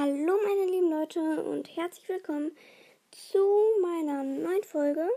[0.00, 2.52] Hallo meine lieben Leute und herzlich willkommen
[3.10, 3.44] zu
[3.82, 5.08] meiner neuen Folge.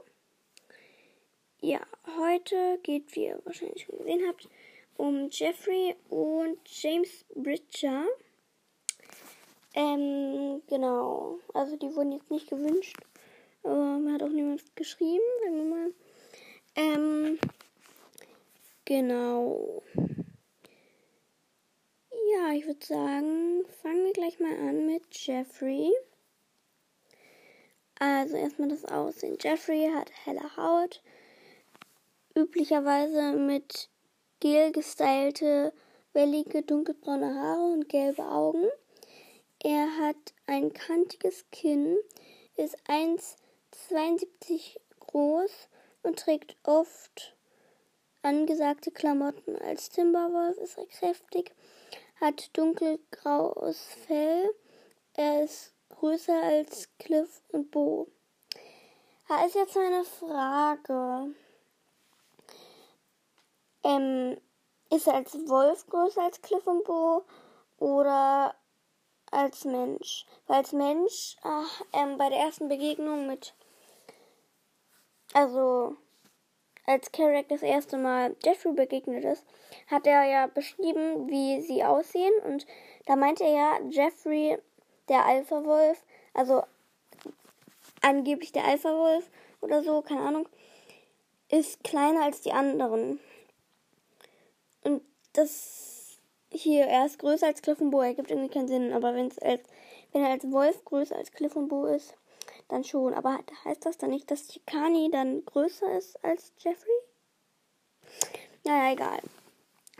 [1.60, 1.82] Ja,
[2.18, 4.50] heute geht, wie ihr wahrscheinlich schon gesehen habt,
[4.98, 8.05] um Jeffrey und James Bridger.
[9.75, 11.38] Ähm, genau.
[11.54, 12.98] Also die wurden jetzt nicht gewünscht.
[13.61, 15.93] Aber mir hat auch niemand geschrieben, sagen wir mal.
[16.75, 17.39] Ähm,
[18.86, 19.84] genau.
[22.34, 25.92] Ja, ich würde sagen, fangen wir gleich mal an mit Jeffrey.
[28.00, 29.37] Also erstmal das Aussehen.
[29.42, 31.01] Jeffrey hat helle Haut,
[32.36, 33.89] üblicherweise mit
[34.39, 35.73] gel gestylte,
[36.14, 38.66] wellige, dunkelbraune Haare und gelbe Augen.
[39.61, 41.98] Er hat ein kantiges Kinn,
[42.56, 45.52] ist 1,72 groß
[46.03, 47.36] und trägt oft
[48.22, 49.58] angesagte Klamotten.
[49.58, 51.53] Als Timberwolf ist er kräftig
[52.22, 54.53] hat dunkelgraues Fell.
[55.14, 58.08] Er ist größer als Cliff und Bo.
[59.28, 61.34] Da ist jetzt meine Frage.
[63.84, 64.38] Ähm,
[64.90, 67.26] ist er als Wolf größer als Cliff und Bo
[67.78, 68.54] oder
[69.32, 70.26] als Mensch?
[70.48, 73.56] Weil als Mensch, ach, ähm, bei der ersten Begegnung mit,
[75.34, 75.95] also
[76.86, 79.46] als Carrack das erste Mal Jeffrey begegnet ist,
[79.88, 82.34] hat er ja beschrieben, wie sie aussehen.
[82.46, 82.66] Und
[83.06, 84.58] da meinte er ja, Jeffrey,
[85.10, 86.64] der Alpha-Wolf, also
[88.02, 89.30] angeblich der Alpha-Wolf
[89.62, 90.48] oder so, keine Ahnung,
[91.50, 93.20] ist kleiner als die anderen.
[94.84, 95.02] Und
[95.34, 96.18] das
[96.52, 98.94] hier, er ist größer als Cliff und Bo, ergibt irgendwie keinen Sinn.
[98.94, 99.62] Aber wenn's als,
[100.12, 102.16] wenn er als Wolf größer als Cliff und Bo ist,
[102.72, 103.14] dann schon.
[103.14, 106.89] Aber heißt das dann nicht, dass Chicani dann größer ist als Jeffrey?
[108.64, 109.22] Naja, egal.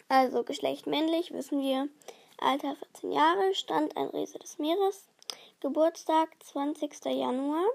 [0.08, 1.88] Also Geschlecht männlich, wissen wir.
[2.38, 5.08] Alter 14 Jahre, Stand ein Riese des Meeres.
[5.60, 7.06] Geburtstag 20.
[7.06, 7.66] Januar.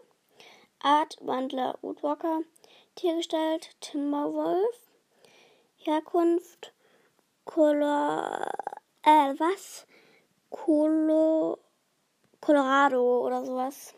[0.81, 2.41] Art Wandler Woodwalker.
[2.95, 4.79] Tiergestalt Timberwolf.
[5.79, 6.73] Herkunft
[7.45, 8.51] Color
[9.03, 9.87] äh was?
[10.51, 11.59] Colo
[12.41, 13.95] Colorado oder sowas.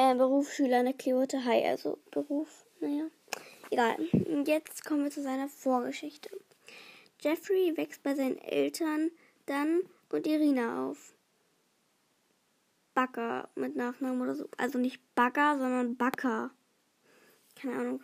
[0.00, 3.10] Äh, Berufsschüler in der Clearwater High, also Beruf, naja.
[3.70, 3.98] Egal.
[4.46, 6.30] Jetzt kommen wir zu seiner Vorgeschichte.
[7.20, 9.10] Jeffrey wächst bei seinen Eltern
[9.44, 11.12] Dan und Irina auf.
[12.94, 14.48] Backer mit Nachnamen oder so.
[14.56, 16.50] Also nicht Bagger, sondern Backer.
[17.60, 18.02] Keine Ahnung.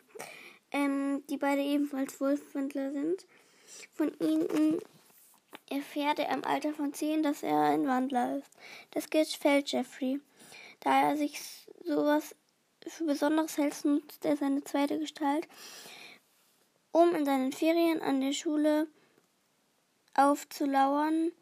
[0.72, 3.26] Ähm, die beide ebenfalls Wolfwandler sind.
[3.94, 4.80] Von ihnen
[5.70, 8.50] erfährt er im Alter von 10, dass er ein Wandler ist.
[8.90, 10.20] Das gefällt Jeffrey.
[10.80, 12.34] Da er sich sowas
[12.86, 15.48] für Besonderes hält, nutzt er seine zweite Gestalt,
[16.92, 18.86] um in seinen Ferien an der Schule
[20.14, 21.32] aufzulauern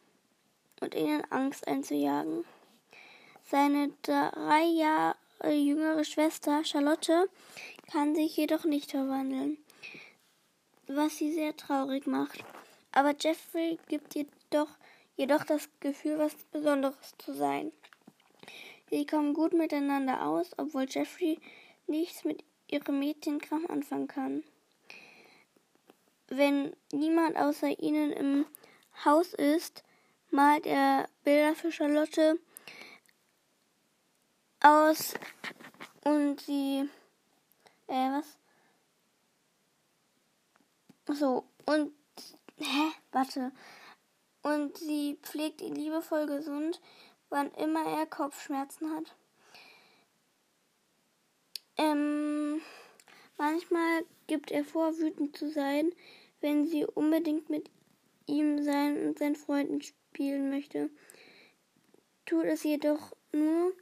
[0.80, 2.44] und ihnen Angst einzujagen.
[3.50, 5.16] Seine drei Jahre
[5.52, 7.28] jüngere Schwester Charlotte
[7.90, 9.58] kann sich jedoch nicht verwandeln,
[10.86, 12.44] was sie sehr traurig macht.
[12.92, 14.70] Aber Jeffrey gibt ihr doch,
[15.16, 17.72] jedoch das Gefühl, was Besonderes zu sein.
[18.94, 21.40] Sie kommen gut miteinander aus, obwohl Jeffrey
[21.88, 24.44] nichts mit ihrem Mädchenkram anfangen kann.
[26.28, 28.46] Wenn niemand außer ihnen im
[29.04, 29.82] Haus ist,
[30.30, 32.38] malt er Bilder für Charlotte
[34.60, 35.14] aus
[36.04, 36.88] und sie
[37.88, 38.38] äh was?
[41.18, 41.92] So und
[42.58, 43.50] hä, warte.
[44.42, 46.80] Und sie pflegt ihn liebevoll gesund,
[47.30, 49.14] wann immer er Kopfschmerzen hat.
[51.76, 52.60] Ähm,
[53.36, 55.92] manchmal gibt er vor, wütend zu sein,
[56.40, 57.70] wenn sie unbedingt mit
[58.26, 60.90] ihm sein und seinen Freunden spielen möchte.
[62.26, 63.72] Tut es jedoch nur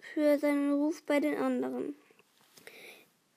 [0.00, 1.96] für seinen Ruf bei den anderen.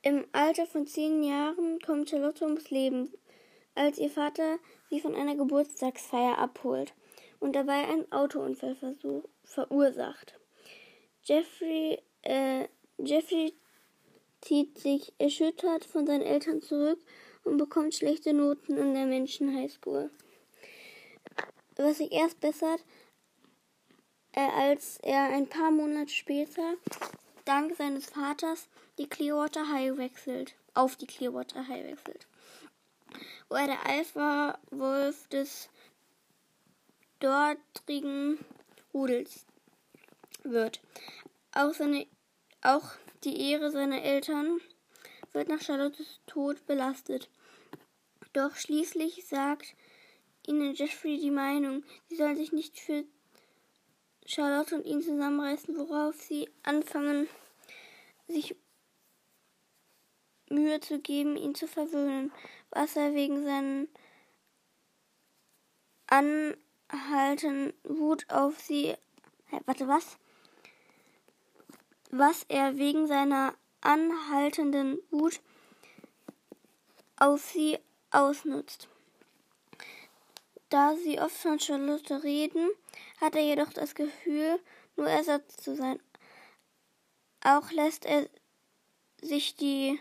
[0.04, 3.12] Im Alter von zehn Jahren kommt Charlotte ums Leben,
[3.76, 4.58] als ihr Vater
[4.90, 6.94] sie von einer Geburtstagsfeier abholt
[7.41, 8.78] und dabei einen Autounfall
[9.43, 10.40] verursacht.
[11.23, 12.67] Jeffrey, äh,
[12.97, 13.53] Jeffrey
[14.41, 16.99] zieht sich erschüttert von seinen Eltern zurück
[17.43, 20.11] und bekommt schlechte Noten in der Menschen High School.
[21.76, 22.85] Was sich erst bessert,
[24.34, 26.76] äh, als er ein paar Monate später
[27.46, 32.28] dank seines Vaters die Clearwater High wechselt, auf die Clearwater High wechselt,
[33.49, 35.71] wo er der Alpha-Wolf des
[37.22, 38.40] dortigen
[38.94, 39.46] Rudels
[40.44, 40.82] wird.
[41.53, 42.08] Auch, seine,
[42.62, 42.91] auch
[43.23, 44.59] die Ehre seiner Eltern
[45.32, 47.29] wird nach Charlottes Tod belastet.
[48.34, 49.76] Doch schließlich sagt
[50.46, 53.06] ihnen Jeffrey die Meinung, sie sollen sich nicht für
[54.26, 57.28] Charlotte und ihn zusammenreißen, worauf sie anfangen,
[58.28, 58.56] sich
[60.50, 62.32] Mühe zu geben, ihn zu verwöhnen,
[62.72, 63.88] was er wegen seinen
[66.91, 68.96] anhaltenden Wut auf sie.
[69.66, 70.17] Warte, was?
[72.11, 75.40] Was er wegen seiner anhaltenden Wut
[77.17, 77.78] auf sie
[78.11, 78.88] ausnutzt.
[80.70, 82.70] Da sie oft von Charlotte reden,
[83.20, 84.59] hat er jedoch das Gefühl,
[84.96, 85.99] nur Ersatz zu sein.
[87.44, 88.29] Auch lässt er
[89.22, 89.99] sich die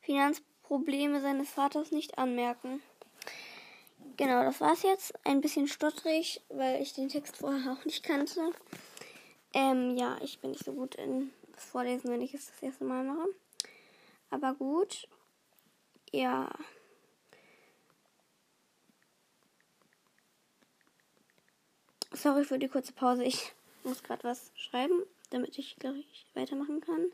[0.00, 2.82] Finanzprobleme seines Vaters nicht anmerken.
[4.16, 5.12] Genau, das war's jetzt.
[5.26, 8.52] Ein bisschen stottrig, weil ich den Text vorher auch nicht kannte.
[9.52, 13.02] Ähm, ja, ich bin nicht so gut in Vorlesen, wenn ich es das erste Mal
[13.04, 13.26] mache.
[14.30, 15.08] Aber gut.
[16.12, 16.48] Ja.
[22.12, 23.24] Sorry für die kurze Pause.
[23.24, 23.52] Ich
[23.82, 27.06] muss gerade was schreiben, damit ich, glaube ich, weitermachen kann.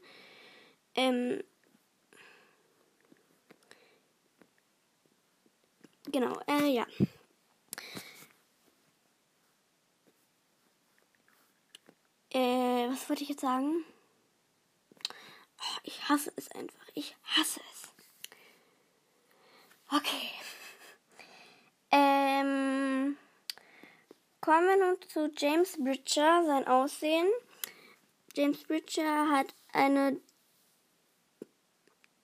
[0.94, 1.42] Ähm.
[6.06, 6.86] Genau, äh, ja.
[12.32, 13.84] Äh, was wollte ich jetzt sagen?
[15.58, 16.86] Oh, ich hasse es einfach.
[16.94, 17.92] Ich hasse es.
[19.90, 20.30] Okay.
[21.92, 23.16] Ähm,
[24.40, 27.26] kommen wir nun zu James Bridger, sein Aussehen.
[28.36, 30.20] James Bridger hat eine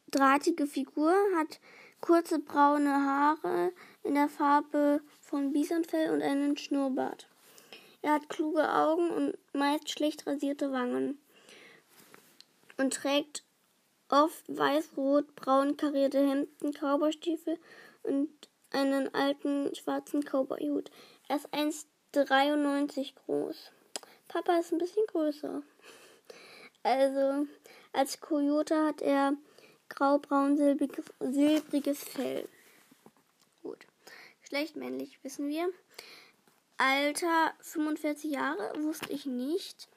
[0.06, 1.58] drahtige Figur, hat
[2.00, 3.72] kurze braune Haare
[4.02, 7.28] in der Farbe von Bisonfell und einen Schnurrbart.
[8.02, 11.19] Er hat kluge Augen und meist schlecht rasierte Wangen
[12.76, 13.43] und trägt
[14.08, 17.58] oft weiß-rot-braun karierte Hemden, Cowboystiefel
[18.02, 18.28] und
[18.70, 20.90] einen alten schwarzen Cowboyhut.
[21.28, 23.72] Er ist 1,93 groß.
[24.28, 25.62] Papa ist ein bisschen größer.
[26.82, 27.46] Also,
[27.92, 29.32] als Coyote hat er
[29.96, 32.48] graubraun-silbriges silbriges Fell.
[33.62, 33.87] Gut.
[34.43, 35.69] Geschlecht männlich, wissen wir.
[36.78, 39.88] Alter 45 Jahre, wusste ich nicht.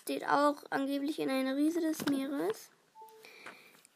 [0.00, 2.70] Steht auch angeblich in einer Riese des Meeres.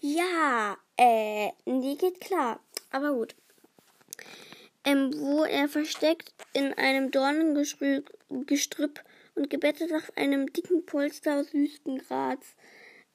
[0.00, 2.60] Ja, äh, die geht klar.
[2.90, 3.34] Aber gut
[4.88, 9.04] ähm, wo er versteckt in einem Dornengestrüpp
[9.34, 12.38] und gebettet auf einem dicken Polster aus Wüstengras.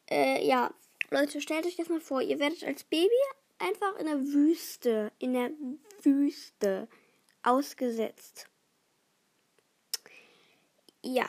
[0.10, 0.72] Äh, ja,
[1.10, 2.22] Leute, stellt euch das mal vor.
[2.22, 3.10] Ihr werdet als Baby
[3.58, 5.52] einfach in der Wüste, in der
[6.04, 6.88] Wüste
[7.44, 8.48] ausgesetzt.
[11.02, 11.28] Ja.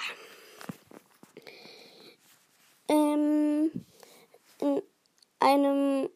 [2.89, 3.71] Ähm,
[4.61, 4.83] in
[5.41, 6.09] einem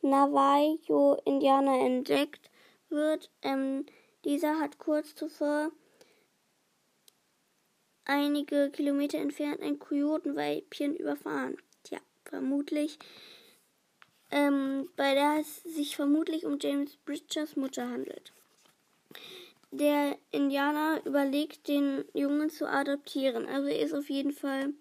[0.00, 2.50] Navajo-Indianer entdeckt
[2.88, 3.30] wird.
[3.42, 3.86] Ähm,
[4.24, 5.70] dieser hat kurz zuvor
[8.04, 11.58] einige Kilometer entfernt ein Kojotenweibchen überfahren.
[11.84, 12.98] Tja, vermutlich,
[14.30, 18.32] ähm, bei der es sich vermutlich um James Bridgers Mutter handelt.
[19.70, 23.46] Der Indianer überlegt, den Jungen zu adoptieren.
[23.46, 24.72] Also er ist auf jeden Fall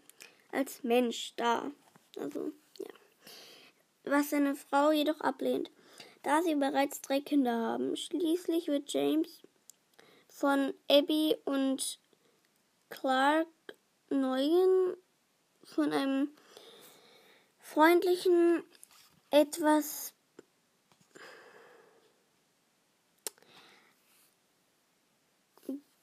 [0.52, 1.72] als Mensch da.
[2.18, 2.52] Also
[4.10, 5.70] was seine Frau jedoch ablehnt,
[6.24, 7.96] da sie bereits drei Kinder haben.
[7.96, 9.42] Schließlich wird James
[10.30, 12.00] von Abby und
[12.90, 13.48] Clark
[14.10, 14.96] Neugen
[15.64, 16.30] von einem
[17.60, 18.64] freundlichen,
[19.30, 20.14] etwas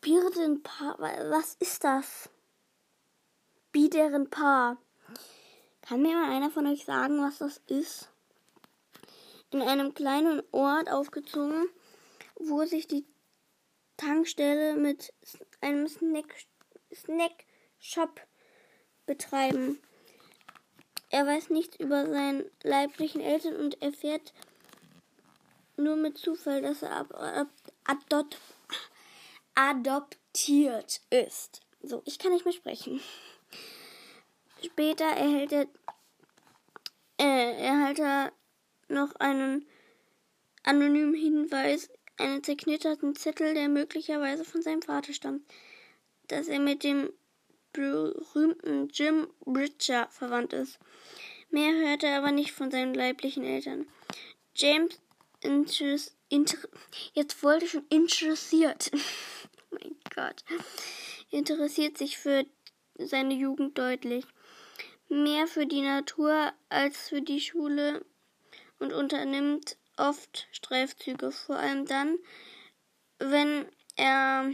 [0.01, 0.99] Birdenpaar.
[0.99, 2.29] Was ist das?
[3.73, 4.77] Biederenpaar
[5.87, 8.09] kann mir mal einer von euch sagen, was das ist?
[9.51, 11.69] In einem kleinen Ort aufgezogen,
[12.37, 13.05] wo sich die
[13.99, 15.13] Tankstelle mit
[15.61, 16.35] einem Snack,
[16.93, 17.45] Snack
[17.79, 18.19] Shop
[19.05, 19.79] betreiben.
[21.15, 24.33] Er weiß nichts über seine leiblichen Eltern und erfährt
[25.77, 27.49] nur mit Zufall, dass er ab,
[27.85, 28.37] adop,
[29.55, 31.61] adoptiert ist.
[31.83, 33.01] So, ich kann nicht mehr sprechen.
[34.65, 35.69] Später erhält er,
[37.21, 38.33] äh, erhält er
[38.89, 39.69] noch einen
[40.65, 45.47] anonymen Hinweis, einen zerknitterten Zettel, der möglicherweise von seinem Vater stammt,
[46.27, 47.13] dass er mit dem
[47.75, 50.79] berühmten Jim Bridger verwandt ist.
[51.51, 53.87] Mehr hört er aber nicht von seinen leiblichen Eltern.
[54.55, 54.99] James
[55.41, 56.57] Interess, inter,
[57.13, 58.91] jetzt wollte ich schon interessiert.
[59.71, 60.43] mein Gott.
[61.31, 62.47] Interessiert sich für
[62.99, 64.25] seine Jugend deutlich.
[65.09, 68.05] Mehr für die Natur als für die Schule
[68.79, 72.19] und unternimmt oft Streifzüge, vor allem dann,
[73.19, 73.67] wenn
[73.97, 74.51] er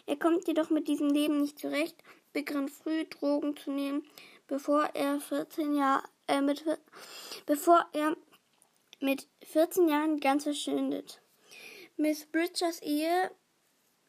[0.05, 1.95] Er kommt jedoch mit diesem Leben nicht zurecht,
[2.33, 4.05] beginnt früh Drogen zu nehmen,
[4.53, 6.63] bevor er 14 Jahre, äh, mit,
[7.47, 8.15] bevor er
[8.99, 11.23] mit 14 Jahren ganz verschwindet.
[11.97, 13.31] Miss Bridgers Ehe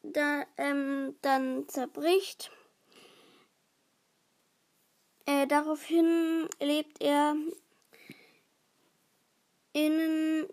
[0.03, 2.51] da, ähm, dann zerbricht.
[5.25, 7.35] Äh, daraufhin lebt er
[9.73, 10.45] innen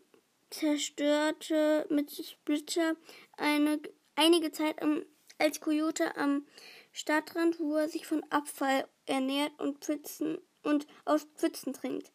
[0.49, 2.97] zerstörte Miss Bridger
[3.37, 3.79] eine,
[4.15, 5.05] einige Zeit am,
[5.37, 6.47] als Coyote am
[6.93, 12.11] Stadtrand, wo er sich von Abfall ernährt und Pfützen und aus Pfützen trinkt.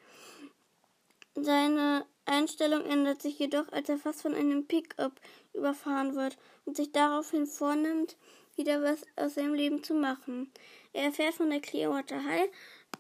[1.35, 5.19] Seine Einstellung ändert sich jedoch, als er fast von einem Pickup
[5.53, 8.17] überfahren wird und sich daraufhin vornimmt,
[8.55, 10.51] wieder was aus seinem Leben zu machen.
[10.93, 12.49] Er erfährt von der Clearwater High,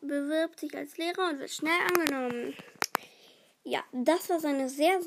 [0.01, 2.55] bewirbt sich als Lehrer und wird schnell angenommen.
[3.63, 5.01] Ja, das war seine sehr,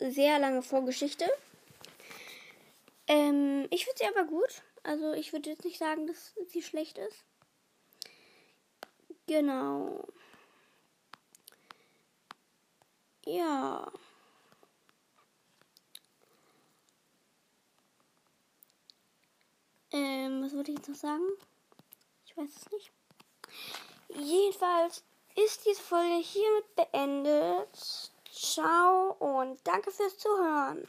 [0.00, 1.24] sehr lange Vorgeschichte.
[3.06, 4.62] Ähm, ich finde sie aber gut.
[4.82, 7.24] Also ich würde jetzt nicht sagen, dass sie schlecht ist.
[9.26, 10.06] Genau.
[13.24, 13.90] Ja.
[19.90, 21.26] Ähm, was wollte ich jetzt noch sagen?
[22.24, 22.92] Ich weiß es nicht.
[24.08, 25.02] Jedenfalls
[25.34, 28.12] ist diese Folge hiermit beendet.
[28.30, 30.86] Ciao und danke fürs Zuhören.